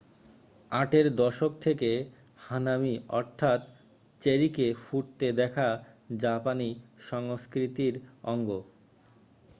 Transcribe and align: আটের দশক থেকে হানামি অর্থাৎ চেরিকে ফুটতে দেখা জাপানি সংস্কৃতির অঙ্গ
আটের 0.71 1.07
দশক 1.15 1.51
থেকে 1.61 1.89
হানামি 2.39 2.93
অর্থাৎ 3.11 3.59
চেরিকে 4.21 4.67
ফুটতে 4.83 5.27
দেখা 5.39 5.67
জাপানি 6.17 6.69
সংস্কৃতির 7.09 7.93
অঙ্গ 8.23 8.49